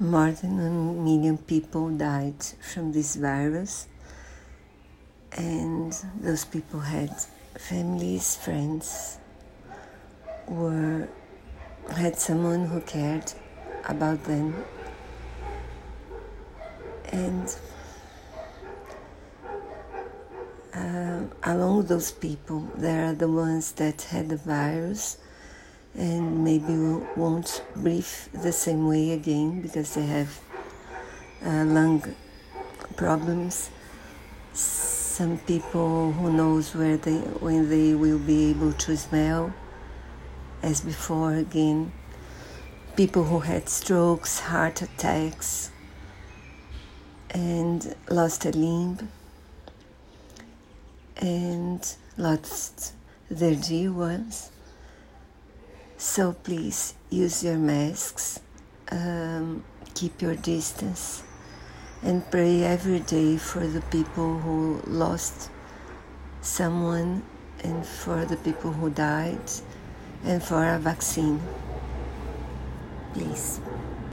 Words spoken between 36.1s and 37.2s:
who knows where they